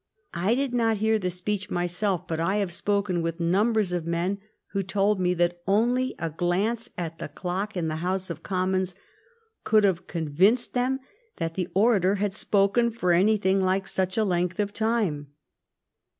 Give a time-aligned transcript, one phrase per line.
[0.33, 4.39] I did not hear the speech myself, but I have spoken with numbers of men
[4.71, 8.95] who told me that only a glance at the clock in the House of Commons
[9.63, 11.01] could have convinced them
[11.37, 15.27] that the orator had spoken for anything like such a length of time.